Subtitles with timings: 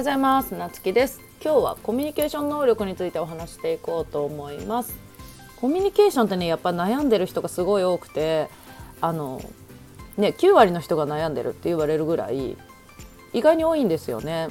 [0.00, 0.54] ようございます。
[0.54, 1.20] なつきです。
[1.44, 4.98] 今日はコミュニケーション能力についてお話していこうと思います。
[5.56, 8.48] コミュニケーションってねやっぱ悩んでる人がすごい多くて
[9.02, 9.42] あの
[10.16, 12.56] ね9割の人が悩んでるって言われるぐらい
[13.34, 14.48] 意外に多いんですよね。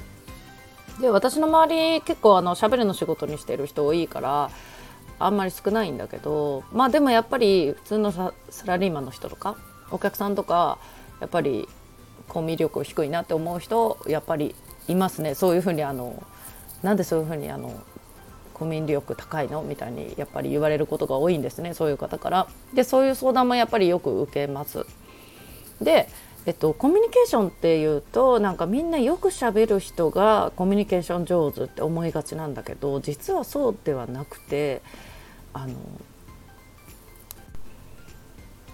[1.01, 4.51] で私の周り結構あの喋るの仕事にしてる人多いから
[5.17, 8.33] あんまり少ないんだけどまあでもやっぱり普通のサ
[8.65, 9.57] ラリーマンの人とか
[9.89, 10.77] お客さんとか
[11.19, 11.67] やっぱり
[12.27, 14.53] コミュ力低いなって思う人やっぱり
[14.89, 16.21] いますねそういうふうにあの
[16.83, 17.73] なんでそういうふうにあの
[18.53, 19.61] コミュ力高いの？
[19.61, 22.47] みたいにやっぱり言われることが多いんですねそういう方から。
[22.73, 24.85] でそういう相談もやっぱりよく受けます。
[25.81, 26.09] で
[26.45, 34.81] えっと、コミュニケーションっていうとなんかみんなよくしゃべる人がコミュニケーション上手って思いがちなんだけど実はそうではなくて
[35.53, 35.75] あの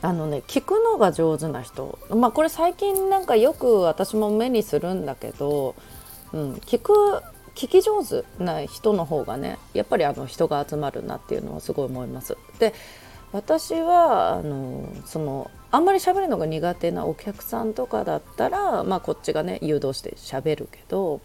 [0.02, 5.76] あのね聞くのが上手な人まあこれ最近なんかよく私も目にするんだけど、
[6.36, 6.92] うん、聞く
[7.56, 12.38] 聞き上手な人の方がねやっぱりあの人が集まるなっていうのはすごい思います。
[12.60, 12.74] で
[13.32, 21.22] 私はあのそのあんまり喋るのが苦手なお客さんとかだったら、まあ、こっちがね誘導して喋るけど、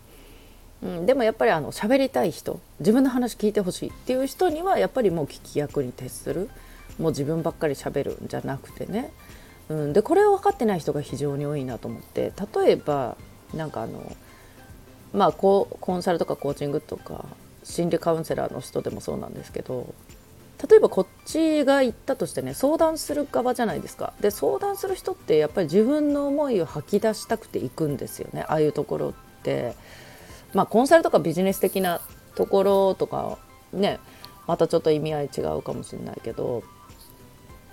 [0.82, 6.48] うん、でもやっぱりあの喋りたい人自分の話聞いてほしいっていう人にはやっぱりもう聞き役に徹する
[6.98, 9.12] もう自分ばっかり喋るんじゃなくてね、
[9.68, 13.16] うん、でこれを分かってない人が非常に多いなと思って例えば
[13.54, 14.16] なんかあの
[15.12, 17.24] まあコンサルとかコーチングとか
[17.64, 19.94] 心理カウンセラーの人でもそうなんですけど
[20.68, 24.12] 例えばこっちが言ったとしてね相談する側じゃないですか。
[24.20, 28.42] で相談する人ってやっぱり自分の思いを吐き出したくていくんですよね。
[28.42, 29.74] ああいうところって。
[30.52, 32.00] まあコンサルとかビジネス的な
[32.34, 33.38] ところとか
[33.72, 34.00] ね
[34.46, 36.62] またちょっと意味合い違うかもしれないけど。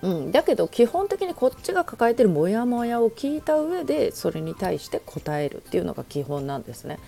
[0.00, 7.00] うん、だけど基本的にこっちが抱えてるモヤモヤを聞いた上でそれに対して答えるっていうのが基本なんですね。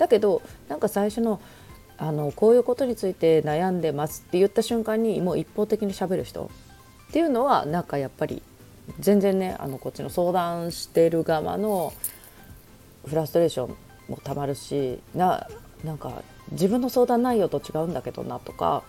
[0.00, 1.40] だけどなんか最初の
[1.98, 6.50] あのこういうことについて悩んでますって言った瞬間にもう一方的にしゃべる人
[7.10, 8.42] っていうのはなんかやっぱり
[8.98, 11.92] 全然ねあのこっちの相談してる側の
[13.06, 13.76] フラストレーション
[14.08, 15.46] もたまるしな
[15.84, 16.22] なんか
[16.52, 18.82] 自分の相談内容と違うんだけどなとか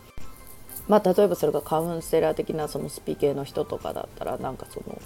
[0.87, 4.99] まあ、例えばそれがカウンセラー的なそのスピ系の人とかだったらなんかその、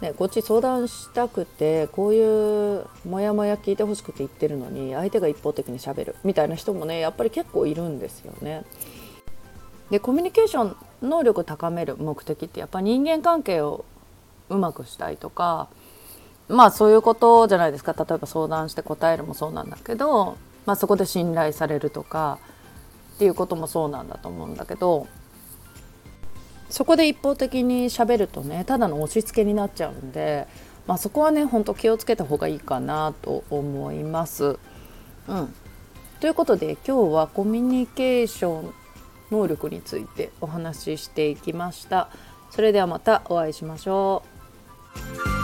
[0.00, 8.64] ね、こっち相談したくてこういうモヤモヤ聞いてほしくて言ってるのに相手が一方的にしゃべるみたいな人もねやっぱり結構いるんですよね。
[9.90, 13.84] でコミュニケーション能力高める目的ってやっぱ人間関係を
[14.50, 15.68] うまくしたいとか
[16.48, 20.36] まあそういうことじゃないですか例えば相談して答えるもそうなんだけど、
[20.66, 22.38] まあ、そこで信頼されるとか
[23.14, 25.06] っていうこともそうなんだと思うんだけど
[26.76, 30.46] そこで一方的にしゃべるとねただの押し付けになっちゃうんで、
[30.86, 34.58] まあ、そこはねほんと気をつけた方がいいかなと思います。
[35.26, 35.54] うん、
[36.20, 38.74] ということで今日はコミュニケーション
[39.30, 42.10] 能力についてお話ししていきました。
[42.50, 44.22] それではまたお会いしましょ
[45.32, 45.35] う。